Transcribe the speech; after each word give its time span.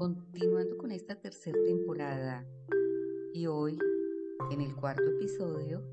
continuando 0.00 0.78
con 0.78 0.92
esta 0.92 1.14
tercera 1.14 1.58
temporada 1.62 2.46
y 3.34 3.46
hoy 3.46 3.78
en 4.50 4.62
el 4.62 4.74
cuarto 4.74 5.02
episodio 5.02 5.84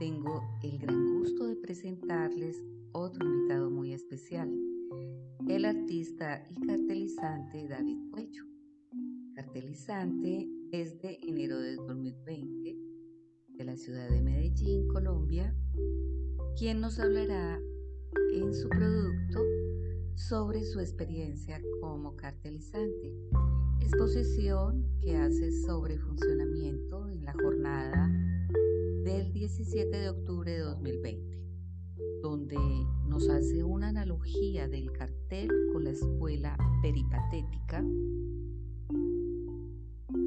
tengo 0.00 0.42
el 0.64 0.76
gran 0.76 1.20
gusto 1.20 1.46
de 1.46 1.54
presentarles 1.54 2.60
otro 2.90 3.24
invitado 3.24 3.70
muy 3.70 3.92
especial, 3.92 4.52
el 5.46 5.66
artista 5.66 6.44
y 6.50 6.66
cartelizante 6.66 7.68
David 7.68 7.98
Cuello. 8.10 8.42
Cartelizante 9.36 10.48
es 10.72 11.00
de 11.00 11.20
enero 11.22 11.60
de 11.60 11.76
2020 11.76 12.76
de 13.50 13.64
la 13.64 13.76
ciudad 13.76 14.10
de 14.10 14.20
Medellín, 14.20 14.88
Colombia, 14.88 15.54
quien 16.58 16.80
nos 16.80 16.98
hablará 16.98 17.60
en 18.32 18.52
su 18.52 18.68
producto 18.68 19.63
sobre 20.16 20.62
su 20.64 20.80
experiencia 20.80 21.60
como 21.80 22.14
cartelizante. 22.16 23.12
Exposición 23.80 24.86
que 25.00 25.16
hace 25.16 25.50
sobre 25.66 25.98
funcionamiento 25.98 27.08
en 27.08 27.24
la 27.24 27.32
jornada 27.32 28.10
del 29.04 29.32
17 29.32 29.96
de 29.96 30.08
octubre 30.08 30.52
de 30.52 30.60
2020, 30.60 31.42
donde 32.22 32.56
nos 33.06 33.28
hace 33.28 33.64
una 33.64 33.88
analogía 33.88 34.68
del 34.68 34.92
cartel 34.92 35.50
con 35.72 35.84
la 35.84 35.90
escuela 35.90 36.56
peripatética, 36.80 37.84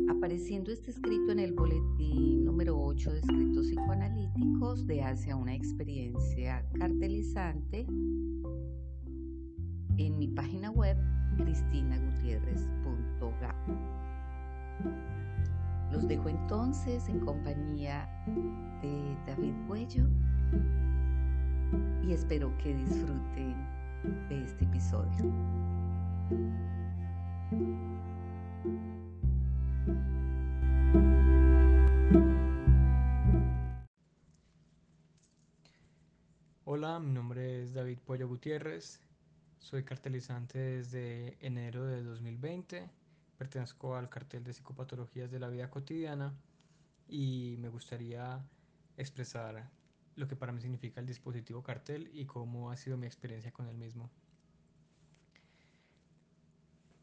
apareciendo 0.09 0.71
este 0.71 0.91
escrito 0.91 1.31
en 1.31 1.39
el 1.39 1.53
boletín 1.53 2.45
número 2.45 2.79
8 2.79 3.13
de 3.13 3.19
escritos 3.19 3.67
psicoanalíticos 3.67 4.85
de 4.85 5.01
hacia 5.01 5.35
una 5.35 5.55
experiencia 5.55 6.67
cartelizante 6.77 7.87
en 9.97 10.17
mi 10.17 10.27
página 10.27 10.71
web 10.71 10.97
cristinagutierrez.ga. 11.37 13.55
Los 15.91 16.07
dejo 16.07 16.29
entonces 16.29 17.07
en 17.09 17.19
compañía 17.19 18.09
de 18.81 19.17
David 19.25 19.53
Cuello 19.67 20.07
y 22.03 22.13
espero 22.13 22.55
que 22.57 22.75
disfruten 22.75 23.55
de 24.29 24.43
este 24.43 24.65
episodio. 24.65 25.33
Hola, 36.65 36.99
mi 36.99 37.11
nombre 37.11 37.63
es 37.63 37.73
David 37.73 37.97
Pollo 38.05 38.27
Gutiérrez, 38.27 38.99
soy 39.67 39.83
cartelizante 39.83 40.57
desde 40.57 41.37
enero 41.45 41.85
de 41.85 42.01
2020, 42.01 42.89
pertenezco 43.37 43.97
al 43.97 44.07
cartel 44.07 44.41
de 44.41 44.53
psicopatologías 44.53 45.29
de 45.29 45.39
la 45.39 45.49
vida 45.49 45.69
cotidiana 45.69 46.33
y 47.09 47.57
me 47.59 47.67
gustaría 47.67 48.39
expresar 48.95 49.69
lo 50.15 50.25
que 50.25 50.37
para 50.37 50.53
mí 50.53 50.61
significa 50.61 51.01
el 51.01 51.05
dispositivo 51.05 51.63
cartel 51.63 52.09
y 52.13 52.25
cómo 52.25 52.71
ha 52.71 52.77
sido 52.77 52.95
mi 52.95 53.07
experiencia 53.07 53.51
con 53.51 53.67
el 53.67 53.75
mismo. 53.75 54.09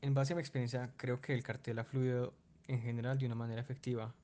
En 0.00 0.14
base 0.14 0.32
a 0.32 0.36
mi 0.36 0.40
experiencia, 0.40 0.90
creo 0.96 1.20
que 1.20 1.34
el 1.34 1.42
cartel 1.42 1.78
ha 1.78 1.84
fluido 1.84 2.32
en 2.66 2.80
general 2.80 3.18
de 3.18 3.26
una 3.26 3.34
manera 3.34 3.60
efectiva 3.60 4.14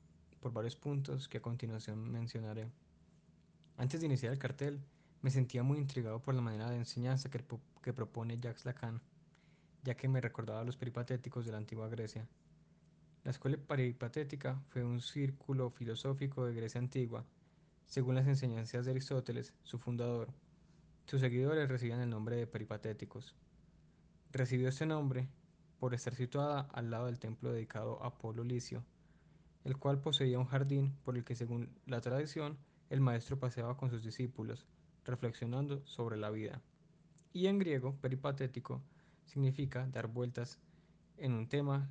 por 0.41 0.51
varios 0.51 0.77
puntos 0.77 1.29
que 1.29 1.37
a 1.37 1.43
continuación 1.43 2.11
mencionaré. 2.11 2.71
Antes 3.77 4.01
de 4.01 4.07
iniciar 4.07 4.33
el 4.33 4.39
cartel, 4.39 4.81
me 5.23 5.31
sentía 5.31 5.63
muy 5.63 5.79
intrigado 5.79 6.21
por 6.21 6.35
la 6.35 6.41
manera 6.41 6.71
de 6.71 6.77
enseñanza 6.77 7.31
que, 7.31 7.93
propone 7.93 8.39
Jacques 8.41 8.65
Lacan, 8.65 9.03
ya 9.83 9.95
que 9.95 10.09
me 10.09 10.21
recordaba 10.21 10.61
a 10.61 10.65
los 10.65 10.77
peripatéticos 10.77 11.45
de 11.45 11.53
la 11.53 11.59
antigua 11.59 11.89
Grecia. 11.89 12.27
La 13.25 13.31
escuela 13.31 13.59
peripatética 13.59 14.63
fue 14.69 14.83
un 14.83 15.01
círculo 15.01 15.71
filosófico 15.71 16.47
de 16.47 16.55
Grecia 16.55 16.81
antigua, 16.81 17.27
según 17.87 18.15
las 18.15 18.27
enseñanzas 18.27 18.87
de 18.87 18.93
Aristóteles, 18.93 19.53
su 19.63 19.79
fundador. 19.79 20.33
Sus 21.07 21.21
seguidores 21.21 21.69
recibían 21.69 22.01
el 22.01 22.09
nombre 22.09 22.37
de 22.37 22.47
peripatéticos. 22.47 23.35
Recibió 24.33 24.69
este 24.69 24.87
nombre 24.87 25.29
por 25.79 25.93
estar 25.93 26.15
situada 26.15 26.61
al 26.73 26.91
lado 26.91 27.07
del 27.07 27.19
templo 27.19 27.53
dedicado 27.53 28.03
a 28.03 28.09
Apolo 28.09 28.45
Licio, 28.45 28.85
el 29.65 29.77
cual 29.77 30.01
poseía 30.01 30.39
un 30.39 30.47
jardín 30.47 30.97
por 31.05 31.17
el 31.17 31.25
que, 31.25 31.35
según 31.35 31.69
la 31.87 32.01
tradición, 32.01 32.57
el 32.89 33.01
maestro 33.01 33.39
paseaba 33.39 33.77
con 33.77 33.91
sus 33.91 34.03
discípulos, 34.03 34.67
reflexionando 35.11 35.85
sobre 35.87 36.17
la 36.17 36.31
vida. 36.31 36.63
Y 37.33 37.47
en 37.47 37.59
griego, 37.59 37.97
peripatético 38.01 38.83
significa 39.25 39.87
dar 39.87 40.09
vueltas 40.09 40.59
en 41.17 41.33
un 41.33 41.49
tema, 41.49 41.89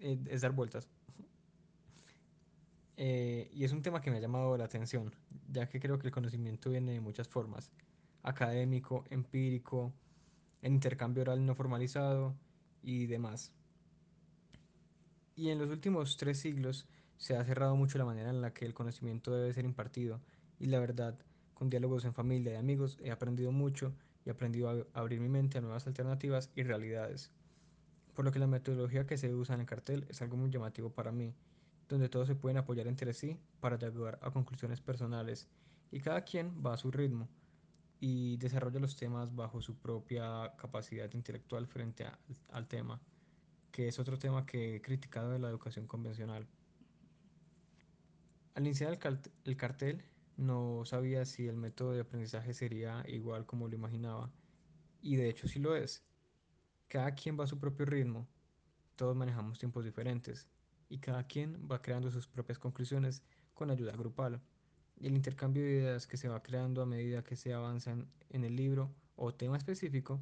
eh, 0.00 0.18
es 0.26 0.40
dar 0.40 0.52
vueltas. 0.52 0.88
Eh, 3.00 3.48
y 3.52 3.62
es 3.62 3.70
un 3.70 3.80
tema 3.80 4.00
que 4.00 4.10
me 4.10 4.16
ha 4.16 4.20
llamado 4.20 4.56
la 4.56 4.64
atención, 4.64 5.14
ya 5.52 5.68
que 5.68 5.78
creo 5.78 6.00
que 6.00 6.08
el 6.08 6.12
conocimiento 6.12 6.68
viene 6.68 6.90
de 6.90 7.00
muchas 7.00 7.28
formas, 7.28 7.70
académico, 8.24 9.04
empírico, 9.08 9.92
en 10.62 10.74
intercambio 10.74 11.22
oral 11.22 11.46
no 11.46 11.54
formalizado 11.54 12.34
y 12.82 13.06
demás. 13.06 13.52
Y 15.36 15.50
en 15.50 15.60
los 15.60 15.70
últimos 15.70 16.16
tres 16.16 16.40
siglos 16.40 16.88
se 17.18 17.36
ha 17.36 17.44
cerrado 17.44 17.76
mucho 17.76 17.98
la 17.98 18.04
manera 18.04 18.30
en 18.30 18.40
la 18.40 18.52
que 18.52 18.64
el 18.64 18.74
conocimiento 18.74 19.32
debe 19.32 19.52
ser 19.52 19.64
impartido, 19.64 20.20
y 20.58 20.66
la 20.66 20.80
verdad 20.80 21.16
con 21.58 21.68
diálogos 21.70 22.04
en 22.04 22.14
familia 22.14 22.52
y 22.52 22.56
amigos 22.56 22.98
he 23.02 23.10
aprendido 23.10 23.50
mucho 23.50 23.92
y 24.24 24.28
he 24.28 24.32
aprendido 24.32 24.70
a 24.70 25.00
abrir 25.00 25.20
mi 25.20 25.28
mente 25.28 25.58
a 25.58 25.60
nuevas 25.60 25.88
alternativas 25.88 26.50
y 26.54 26.62
realidades. 26.62 27.32
Por 28.14 28.24
lo 28.24 28.30
que 28.30 28.38
la 28.38 28.46
metodología 28.46 29.06
que 29.08 29.16
se 29.18 29.34
usa 29.34 29.56
en 29.56 29.62
el 29.62 29.66
cartel 29.66 30.06
es 30.08 30.22
algo 30.22 30.36
muy 30.36 30.50
llamativo 30.50 30.90
para 30.90 31.10
mí, 31.10 31.34
donde 31.88 32.08
todos 32.08 32.28
se 32.28 32.36
pueden 32.36 32.58
apoyar 32.58 32.86
entre 32.86 33.12
sí 33.12 33.40
para 33.58 33.76
llegar 33.76 34.20
a 34.22 34.30
conclusiones 34.30 34.80
personales 34.80 35.48
y 35.90 35.98
cada 35.98 36.22
quien 36.22 36.62
va 36.64 36.74
a 36.74 36.76
su 36.76 36.92
ritmo 36.92 37.28
y 37.98 38.36
desarrolla 38.36 38.78
los 38.78 38.94
temas 38.94 39.34
bajo 39.34 39.60
su 39.60 39.76
propia 39.76 40.54
capacidad 40.56 41.12
intelectual 41.12 41.66
frente 41.66 42.06
al 42.50 42.68
tema, 42.68 43.00
que 43.72 43.88
es 43.88 43.98
otro 43.98 44.16
tema 44.16 44.46
que 44.46 44.76
he 44.76 44.80
criticado 44.80 45.32
de 45.32 45.40
la 45.40 45.48
educación 45.48 45.88
convencional. 45.88 46.46
Al 48.54 48.64
iniciar 48.64 48.92
el, 48.92 49.18
el 49.44 49.56
cartel, 49.56 50.04
no 50.38 50.84
sabía 50.84 51.24
si 51.24 51.48
el 51.48 51.56
método 51.56 51.92
de 51.92 52.00
aprendizaje 52.00 52.54
sería 52.54 53.04
igual 53.08 53.44
como 53.44 53.68
lo 53.68 53.74
imaginaba, 53.74 54.30
y 55.02 55.16
de 55.16 55.28
hecho 55.28 55.48
sí 55.48 55.58
lo 55.58 55.74
es. 55.76 56.06
Cada 56.86 57.12
quien 57.14 57.38
va 57.38 57.44
a 57.44 57.48
su 57.48 57.58
propio 57.58 57.84
ritmo, 57.84 58.26
todos 58.94 59.16
manejamos 59.16 59.58
tiempos 59.58 59.84
diferentes, 59.84 60.48
y 60.88 60.98
cada 60.98 61.24
quien 61.24 61.68
va 61.70 61.82
creando 61.82 62.10
sus 62.10 62.28
propias 62.28 62.58
conclusiones 62.58 63.22
con 63.52 63.70
ayuda 63.70 63.92
grupal. 63.92 64.40
Y 64.96 65.08
el 65.08 65.16
intercambio 65.16 65.64
de 65.64 65.70
ideas 65.70 66.06
que 66.06 66.16
se 66.16 66.28
va 66.28 66.42
creando 66.42 66.82
a 66.82 66.86
medida 66.86 67.24
que 67.24 67.36
se 67.36 67.52
avanzan 67.52 68.08
en 68.30 68.44
el 68.44 68.54
libro 68.54 68.94
o 69.16 69.34
tema 69.34 69.56
específico, 69.56 70.20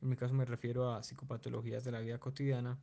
en 0.00 0.08
mi 0.08 0.16
caso 0.16 0.32
me 0.32 0.46
refiero 0.46 0.90
a 0.90 1.02
psicopatologías 1.02 1.84
de 1.84 1.92
la 1.92 2.00
vida 2.00 2.18
cotidiana, 2.18 2.78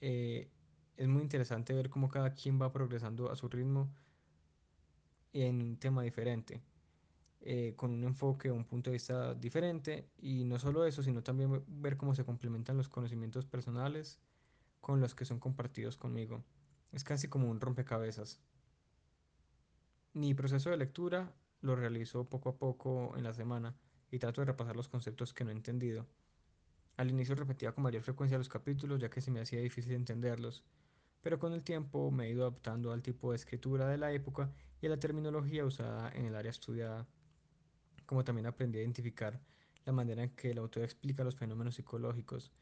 eh, 0.00 0.50
es 0.96 1.08
muy 1.08 1.22
interesante 1.22 1.74
ver 1.74 1.90
cómo 1.90 2.08
cada 2.08 2.32
quien 2.32 2.60
va 2.60 2.72
progresando 2.72 3.30
a 3.30 3.36
su 3.36 3.48
ritmo 3.48 3.92
en 5.32 5.62
un 5.62 5.76
tema 5.76 6.02
diferente, 6.02 6.62
eh, 7.40 7.74
con 7.76 7.90
un 7.92 8.04
enfoque 8.04 8.50
o 8.50 8.54
un 8.54 8.64
punto 8.64 8.90
de 8.90 8.94
vista 8.94 9.34
diferente. 9.34 10.08
Y 10.18 10.44
no 10.44 10.58
solo 10.58 10.84
eso, 10.84 11.02
sino 11.02 11.22
también 11.22 11.64
ver 11.66 11.96
cómo 11.96 12.14
se 12.14 12.24
complementan 12.24 12.76
los 12.76 12.88
conocimientos 12.88 13.46
personales 13.46 14.18
con 14.80 15.00
los 15.00 15.14
que 15.14 15.24
son 15.24 15.38
compartidos 15.38 15.96
conmigo. 15.96 16.44
Es 16.92 17.04
casi 17.04 17.28
como 17.28 17.48
un 17.50 17.60
rompecabezas. 17.60 18.40
Mi 20.12 20.34
proceso 20.34 20.70
de 20.70 20.76
lectura 20.76 21.32
lo 21.62 21.76
realizo 21.76 22.28
poco 22.28 22.50
a 22.50 22.56
poco 22.56 23.16
en 23.16 23.24
la 23.24 23.32
semana 23.32 23.74
y 24.10 24.18
trato 24.18 24.42
de 24.42 24.46
repasar 24.46 24.76
los 24.76 24.88
conceptos 24.88 25.32
que 25.32 25.44
no 25.44 25.50
he 25.50 25.54
entendido. 25.54 26.06
Al 26.98 27.10
inicio 27.10 27.34
repetía 27.34 27.72
con 27.72 27.84
mayor 27.84 28.02
frecuencia 28.02 28.36
los 28.36 28.50
capítulos 28.50 29.00
ya 29.00 29.08
que 29.08 29.22
se 29.22 29.30
me 29.30 29.40
hacía 29.40 29.60
difícil 29.60 29.94
entenderlos, 29.94 30.62
pero 31.22 31.38
con 31.38 31.54
el 31.54 31.62
tiempo 31.62 32.10
me 32.10 32.26
he 32.26 32.30
ido 32.30 32.42
adaptando 32.42 32.92
al 32.92 33.02
tipo 33.02 33.30
de 33.30 33.36
escritura 33.36 33.88
de 33.88 33.96
la 33.96 34.12
época 34.12 34.52
y 34.82 34.86
a 34.86 34.90
la 34.90 34.98
terminología 34.98 35.64
usada 35.64 36.10
en 36.12 36.26
el 36.26 36.34
área 36.34 36.50
estudiada, 36.50 37.06
como 38.04 38.24
también 38.24 38.46
aprendí 38.46 38.78
a 38.78 38.82
identificar 38.82 39.40
la 39.84 39.92
manera 39.92 40.24
en 40.24 40.30
que 40.30 40.50
el 40.50 40.58
autor 40.58 40.82
explica 40.82 41.22
los 41.22 41.36
fenómenos 41.36 41.76
psicológicos. 41.76 42.52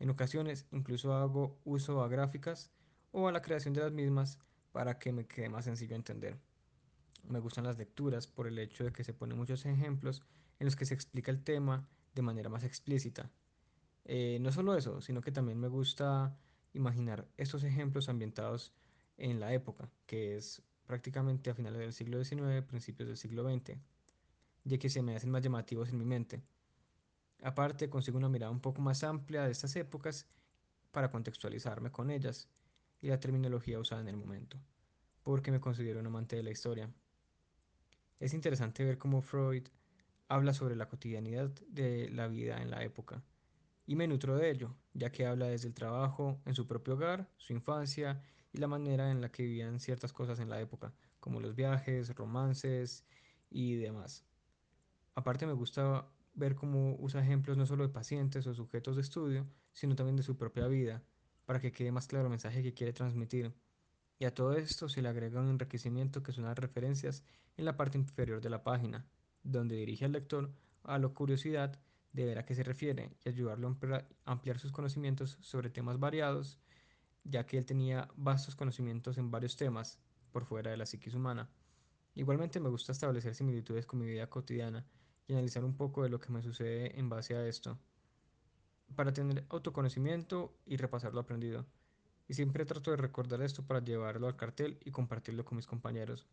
En 0.00 0.08
ocasiones 0.08 0.66
incluso 0.72 1.12
hago 1.12 1.60
uso 1.64 2.02
a 2.02 2.08
gráficas 2.08 2.72
o 3.12 3.28
a 3.28 3.32
la 3.32 3.42
creación 3.42 3.74
de 3.74 3.82
las 3.82 3.92
mismas 3.92 4.38
para 4.72 4.98
que 4.98 5.12
me 5.12 5.26
quede 5.26 5.50
más 5.50 5.66
sencillo 5.66 5.94
entender. 5.94 6.38
Me 7.28 7.38
gustan 7.38 7.64
las 7.64 7.76
lecturas 7.76 8.26
por 8.26 8.46
el 8.46 8.58
hecho 8.58 8.84
de 8.84 8.92
que 8.92 9.04
se 9.04 9.12
ponen 9.12 9.36
muchos 9.36 9.66
ejemplos 9.66 10.22
en 10.58 10.64
los 10.64 10.74
que 10.74 10.86
se 10.86 10.94
explica 10.94 11.30
el 11.30 11.44
tema 11.44 11.86
de 12.14 12.22
manera 12.22 12.48
más 12.48 12.64
explícita. 12.64 13.30
Eh, 14.06 14.38
no 14.40 14.52
solo 14.52 14.74
eso, 14.74 15.02
sino 15.02 15.20
que 15.20 15.32
también 15.32 15.60
me 15.60 15.68
gusta 15.68 16.34
imaginar 16.72 17.28
estos 17.36 17.62
ejemplos 17.62 18.08
ambientados 18.08 18.72
en 19.18 19.38
la 19.38 19.52
época, 19.52 19.90
que 20.06 20.36
es 20.36 20.62
prácticamente 20.88 21.50
a 21.50 21.54
finales 21.54 21.78
del 21.78 21.92
siglo 21.92 22.24
XIX, 22.24 22.62
principios 22.62 23.08
del 23.08 23.18
siglo 23.18 23.44
XX, 23.44 23.78
ya 24.64 24.78
que 24.78 24.88
se 24.88 25.02
me 25.02 25.14
hacen 25.14 25.30
más 25.30 25.42
llamativos 25.42 25.90
en 25.90 25.98
mi 25.98 26.06
mente. 26.06 26.42
Aparte, 27.42 27.90
consigo 27.90 28.16
una 28.16 28.30
mirada 28.30 28.50
un 28.50 28.60
poco 28.60 28.80
más 28.80 29.04
amplia 29.04 29.44
de 29.44 29.52
estas 29.52 29.76
épocas 29.76 30.26
para 30.90 31.10
contextualizarme 31.10 31.92
con 31.92 32.10
ellas 32.10 32.48
y 33.02 33.08
la 33.08 33.20
terminología 33.20 33.78
usada 33.78 34.00
en 34.00 34.08
el 34.08 34.16
momento, 34.16 34.58
porque 35.22 35.52
me 35.52 35.60
considero 35.60 36.00
un 36.00 36.06
amante 36.06 36.36
de 36.36 36.42
la 36.42 36.50
historia. 36.50 36.90
Es 38.18 38.32
interesante 38.32 38.82
ver 38.82 38.96
cómo 38.96 39.20
Freud 39.20 39.68
habla 40.26 40.54
sobre 40.54 40.74
la 40.74 40.88
cotidianidad 40.88 41.50
de 41.68 42.08
la 42.08 42.28
vida 42.28 42.62
en 42.62 42.70
la 42.70 42.82
época, 42.82 43.22
y 43.86 43.94
me 43.94 44.08
nutro 44.08 44.36
de 44.38 44.50
ello, 44.50 44.74
ya 44.94 45.12
que 45.12 45.26
habla 45.26 45.48
desde 45.48 45.68
el 45.68 45.74
trabajo, 45.74 46.40
en 46.46 46.54
su 46.54 46.66
propio 46.66 46.94
hogar, 46.94 47.28
su 47.36 47.52
infancia 47.52 48.22
y 48.52 48.58
la 48.58 48.68
manera 48.68 49.10
en 49.10 49.20
la 49.20 49.30
que 49.30 49.42
vivían 49.42 49.80
ciertas 49.80 50.12
cosas 50.12 50.40
en 50.40 50.48
la 50.48 50.60
época, 50.60 50.92
como 51.20 51.40
los 51.40 51.54
viajes, 51.54 52.14
romances 52.14 53.04
y 53.50 53.74
demás. 53.76 54.24
Aparte 55.14 55.46
me 55.46 55.52
gusta 55.52 56.06
ver 56.34 56.54
cómo 56.54 56.96
usa 56.98 57.22
ejemplos 57.22 57.56
no 57.56 57.66
solo 57.66 57.86
de 57.86 57.92
pacientes 57.92 58.46
o 58.46 58.54
sujetos 58.54 58.96
de 58.96 59.02
estudio, 59.02 59.46
sino 59.72 59.96
también 59.96 60.16
de 60.16 60.22
su 60.22 60.36
propia 60.36 60.66
vida, 60.68 61.02
para 61.44 61.60
que 61.60 61.72
quede 61.72 61.92
más 61.92 62.06
claro 62.06 62.26
el 62.26 62.30
mensaje 62.30 62.62
que 62.62 62.74
quiere 62.74 62.92
transmitir. 62.92 63.52
Y 64.18 64.24
a 64.24 64.34
todo 64.34 64.52
esto 64.52 64.88
se 64.88 65.02
le 65.02 65.08
agrega 65.08 65.40
un 65.40 65.48
enriquecimiento 65.48 66.22
que 66.22 66.32
son 66.32 66.44
las 66.44 66.58
referencias 66.58 67.24
en 67.56 67.64
la 67.64 67.76
parte 67.76 67.98
inferior 67.98 68.40
de 68.40 68.50
la 68.50 68.62
página, 68.62 69.06
donde 69.42 69.76
dirige 69.76 70.04
al 70.04 70.12
lector 70.12 70.52
a 70.84 70.98
la 70.98 71.08
curiosidad 71.08 71.78
de 72.12 72.24
ver 72.24 72.38
a 72.38 72.44
qué 72.44 72.54
se 72.54 72.62
refiere 72.62 73.10
y 73.24 73.28
ayudarlo 73.28 73.68
a 73.68 74.04
ampliar 74.24 74.58
sus 74.58 74.72
conocimientos 74.72 75.36
sobre 75.40 75.70
temas 75.70 75.98
variados, 75.98 76.58
ya 77.28 77.46
que 77.46 77.58
él 77.58 77.64
tenía 77.64 78.08
vastos 78.16 78.56
conocimientos 78.56 79.18
en 79.18 79.30
varios 79.30 79.56
temas 79.56 79.98
por 80.32 80.44
fuera 80.44 80.70
de 80.70 80.76
la 80.76 80.86
psiquis 80.86 81.14
humana. 81.14 81.48
Igualmente 82.14 82.60
me 82.60 82.68
gusta 82.68 82.92
establecer 82.92 83.34
similitudes 83.34 83.86
con 83.86 84.00
mi 84.00 84.06
vida 84.06 84.28
cotidiana 84.28 84.84
y 85.26 85.34
analizar 85.34 85.64
un 85.64 85.76
poco 85.76 86.02
de 86.02 86.08
lo 86.08 86.18
que 86.18 86.32
me 86.32 86.42
sucede 86.42 86.98
en 86.98 87.08
base 87.08 87.36
a 87.36 87.46
esto, 87.46 87.78
para 88.96 89.12
tener 89.12 89.44
autoconocimiento 89.50 90.54
y 90.64 90.76
repasar 90.76 91.12
lo 91.14 91.20
aprendido. 91.20 91.66
Y 92.26 92.34
siempre 92.34 92.64
trato 92.64 92.90
de 92.90 92.96
recordar 92.96 93.42
esto 93.42 93.62
para 93.66 93.84
llevarlo 93.84 94.26
al 94.26 94.36
cartel 94.36 94.78
y 94.84 94.90
compartirlo 94.90 95.44
con 95.44 95.56
mis 95.56 95.66
compañeros. 95.66 96.26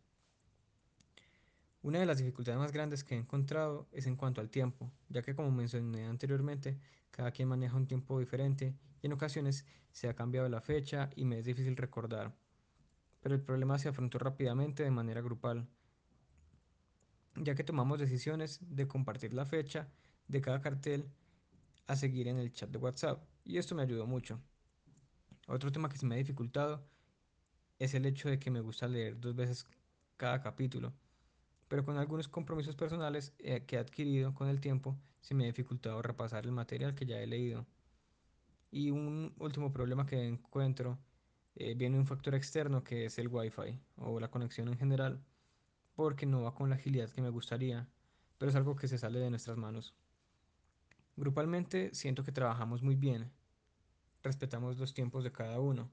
Una 1.86 2.00
de 2.00 2.06
las 2.06 2.18
dificultades 2.18 2.58
más 2.58 2.72
grandes 2.72 3.04
que 3.04 3.14
he 3.14 3.18
encontrado 3.18 3.86
es 3.92 4.08
en 4.08 4.16
cuanto 4.16 4.40
al 4.40 4.50
tiempo, 4.50 4.90
ya 5.08 5.22
que 5.22 5.36
como 5.36 5.52
mencioné 5.52 6.06
anteriormente, 6.06 6.80
cada 7.12 7.30
quien 7.30 7.46
maneja 7.46 7.76
un 7.76 7.86
tiempo 7.86 8.18
diferente 8.18 8.74
y 9.00 9.06
en 9.06 9.12
ocasiones 9.12 9.64
se 9.92 10.08
ha 10.08 10.16
cambiado 10.16 10.48
la 10.48 10.60
fecha 10.60 11.10
y 11.14 11.24
me 11.24 11.38
es 11.38 11.44
difícil 11.44 11.76
recordar. 11.76 12.34
Pero 13.20 13.36
el 13.36 13.40
problema 13.40 13.78
se 13.78 13.88
afrontó 13.88 14.18
rápidamente 14.18 14.82
de 14.82 14.90
manera 14.90 15.20
grupal, 15.20 15.68
ya 17.36 17.54
que 17.54 17.62
tomamos 17.62 18.00
decisiones 18.00 18.58
de 18.62 18.88
compartir 18.88 19.32
la 19.32 19.46
fecha 19.46 19.88
de 20.26 20.40
cada 20.40 20.60
cartel 20.60 21.08
a 21.86 21.94
seguir 21.94 22.26
en 22.26 22.38
el 22.38 22.52
chat 22.52 22.68
de 22.68 22.78
WhatsApp 22.78 23.22
y 23.44 23.58
esto 23.58 23.76
me 23.76 23.82
ayudó 23.82 24.08
mucho. 24.08 24.40
Otro 25.46 25.70
tema 25.70 25.88
que 25.88 25.98
se 25.98 26.06
me 26.06 26.16
ha 26.16 26.18
dificultado 26.18 26.84
es 27.78 27.94
el 27.94 28.06
hecho 28.06 28.28
de 28.28 28.40
que 28.40 28.50
me 28.50 28.60
gusta 28.60 28.88
leer 28.88 29.20
dos 29.20 29.36
veces 29.36 29.68
cada 30.16 30.40
capítulo, 30.40 30.92
pero 31.68 31.84
con 31.84 31.98
algunos 31.98 32.28
compromisos 32.28 32.76
personales 32.76 33.34
eh, 33.38 33.64
que 33.66 33.76
he 33.76 33.78
adquirido 33.78 34.34
con 34.34 34.48
el 34.48 34.60
tiempo 34.60 34.96
se 35.20 35.34
me 35.34 35.44
ha 35.44 35.46
dificultado 35.46 36.02
repasar 36.02 36.44
el 36.44 36.52
material 36.52 36.94
que 36.94 37.06
ya 37.06 37.20
he 37.20 37.26
leído. 37.26 37.66
Y 38.70 38.90
un 38.90 39.34
último 39.38 39.72
problema 39.72 40.06
que 40.06 40.26
encuentro 40.26 40.98
eh, 41.56 41.74
viene 41.74 41.98
un 41.98 42.06
factor 42.06 42.34
externo 42.34 42.84
que 42.84 43.06
es 43.06 43.18
el 43.18 43.28
Wi-Fi 43.28 43.80
o 43.96 44.20
la 44.20 44.30
conexión 44.30 44.68
en 44.68 44.78
general 44.78 45.24
porque 45.94 46.26
no 46.26 46.42
va 46.42 46.54
con 46.54 46.68
la 46.68 46.76
agilidad 46.76 47.10
que 47.10 47.22
me 47.22 47.30
gustaría, 47.30 47.88
pero 48.38 48.50
es 48.50 48.56
algo 48.56 48.76
que 48.76 48.86
se 48.86 48.98
sale 48.98 49.18
de 49.18 49.30
nuestras 49.30 49.56
manos. 49.56 49.94
Grupalmente 51.16 51.94
siento 51.94 52.22
que 52.22 52.32
trabajamos 52.32 52.82
muy 52.82 52.94
bien, 52.94 53.32
respetamos 54.22 54.78
los 54.78 54.92
tiempos 54.92 55.24
de 55.24 55.32
cada 55.32 55.58
uno 55.58 55.90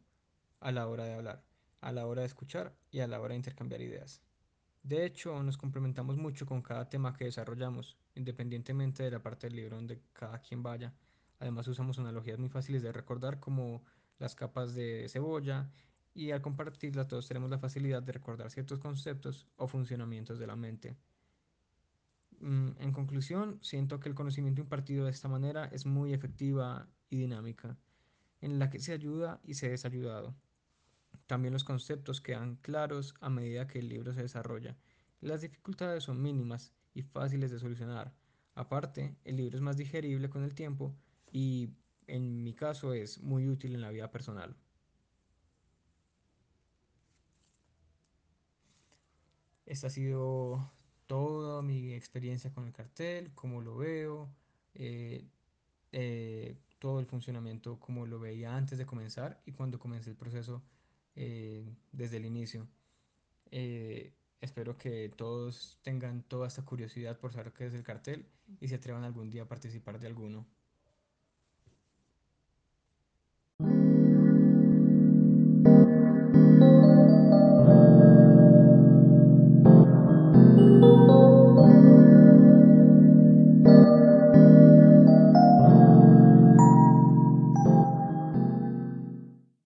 a 0.59 0.71
la 0.73 0.87
hora 0.87 1.05
de 1.05 1.13
hablar, 1.13 1.43
a 1.79 1.93
la 1.93 2.05
hora 2.05 2.21
de 2.21 2.27
escuchar 2.27 2.75
y 2.91 2.99
a 2.99 3.07
la 3.07 3.21
hora 3.21 3.29
de 3.29 3.37
intercambiar 3.37 3.81
ideas. 3.81 4.21
De 4.83 5.05
hecho, 5.05 5.41
nos 5.41 5.57
complementamos 5.57 6.17
mucho 6.17 6.45
con 6.45 6.61
cada 6.61 6.89
tema 6.89 7.15
que 7.15 7.25
desarrollamos, 7.25 7.97
independientemente 8.15 9.03
de 9.03 9.11
la 9.11 9.23
parte 9.23 9.47
del 9.47 9.55
libro 9.55 9.77
donde 9.77 10.01
cada 10.11 10.39
quien 10.39 10.61
vaya. 10.61 10.93
Además 11.39 11.67
usamos 11.67 11.99
analogías 11.99 12.37
muy 12.37 12.49
fáciles 12.49 12.83
de 12.83 12.91
recordar 12.91 13.39
como 13.39 13.83
las 14.19 14.35
capas 14.35 14.73
de 14.75 15.07
cebolla 15.09 15.71
y 16.13 16.31
al 16.31 16.41
compartirlas 16.41 17.07
todos 17.07 17.27
tenemos 17.27 17.49
la 17.49 17.59
facilidad 17.59 18.03
de 18.03 18.11
recordar 18.11 18.51
ciertos 18.51 18.79
conceptos 18.79 19.47
o 19.55 19.67
funcionamientos 19.67 20.37
de 20.37 20.47
la 20.47 20.55
mente. 20.57 20.97
Mm, 22.39 22.71
en 22.77 22.91
conclusión, 22.91 23.59
siento 23.61 24.01
que 24.01 24.09
el 24.09 24.15
conocimiento 24.15 24.61
impartido 24.61 25.05
de 25.05 25.11
esta 25.11 25.29
manera 25.29 25.65
es 25.65 25.85
muy 25.85 26.13
efectiva 26.13 26.89
y 27.09 27.19
dinámica, 27.19 27.77
en 28.41 28.59
la 28.59 28.69
que 28.69 28.79
se 28.79 28.91
ayuda 28.91 29.39
y 29.45 29.53
se 29.53 29.73
es. 29.73 29.85
También 31.33 31.53
los 31.53 31.63
conceptos 31.63 32.21
quedan 32.21 32.57
claros 32.57 33.15
a 33.19 33.27
medida 33.27 33.65
que 33.65 33.79
el 33.79 33.89
libro 33.89 34.13
se 34.13 34.21
desarrolla. 34.21 34.77
Las 35.19 35.41
dificultades 35.41 36.03
son 36.03 36.21
mínimas 36.21 36.75
y 36.93 37.01
fáciles 37.01 37.49
de 37.49 37.57
solucionar. 37.57 38.13
Aparte, 38.53 39.17
el 39.25 39.37
libro 39.37 39.55
es 39.57 39.61
más 39.63 39.75
digerible 39.75 40.29
con 40.29 40.43
el 40.43 40.53
tiempo 40.53 40.95
y 41.31 41.71
en 42.05 42.43
mi 42.43 42.53
caso 42.53 42.93
es 42.93 43.19
muy 43.19 43.47
útil 43.47 43.73
en 43.73 43.81
la 43.81 43.89
vida 43.89 44.11
personal. 44.11 44.55
Esta 49.65 49.87
ha 49.87 49.89
sido 49.89 50.71
toda 51.07 51.63
mi 51.63 51.93
experiencia 51.95 52.53
con 52.53 52.67
el 52.67 52.73
cartel, 52.73 53.33
cómo 53.33 53.59
lo 53.59 53.75
veo, 53.75 54.29
eh, 54.75 55.27
eh, 55.93 56.59
todo 56.77 56.99
el 56.99 57.07
funcionamiento 57.07 57.79
como 57.79 58.05
lo 58.05 58.19
veía 58.19 58.55
antes 58.55 58.77
de 58.77 58.85
comenzar 58.85 59.41
y 59.47 59.51
cuando 59.53 59.79
comencé 59.79 60.11
el 60.11 60.15
proceso 60.15 60.61
eh, 61.15 61.75
desde 61.91 62.17
el 62.17 62.25
inicio. 62.25 62.67
espero 64.41 64.77
que 64.77 65.09
todos 65.15 65.79
tengan 65.83 66.23
toda 66.23 66.47
esta 66.47 66.65
curiosidad 66.65 67.19
por 67.19 67.31
saber 67.33 67.53
qué 67.53 67.65
es 67.67 67.73
el 67.73 67.83
cartel 67.83 68.25
y 68.59 68.67
se 68.67 68.75
atrevan 68.75 69.03
algún 69.03 69.29
día 69.29 69.43
a 69.43 69.47
participar 69.47 69.99
de 69.99 70.07
alguno. 70.07 70.45